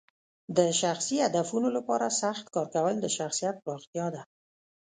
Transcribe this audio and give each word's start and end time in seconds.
د 0.57 0.59
شخصي 0.81 1.17
هدفونو 1.25 1.67
لپاره 1.77 2.15
سخت 2.21 2.45
کار 2.55 2.67
کول 2.75 2.95
د 3.01 3.05
شخصیت 3.17 3.55
پراختیا 3.63 4.05
ده. 4.15 4.21